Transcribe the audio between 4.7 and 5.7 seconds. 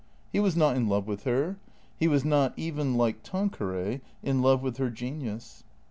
her genius.